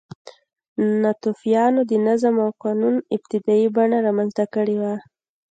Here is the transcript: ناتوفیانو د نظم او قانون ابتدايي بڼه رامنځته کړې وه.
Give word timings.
ناتوفیانو 1.01 1.81
د 1.89 1.91
نظم 2.07 2.35
او 2.45 2.49
قانون 2.63 2.95
ابتدايي 3.15 3.67
بڼه 3.75 3.97
رامنځته 4.07 4.45
کړې 4.53 4.75
وه. 4.81 4.93